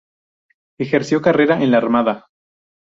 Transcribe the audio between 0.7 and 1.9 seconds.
Ejerció carrera en la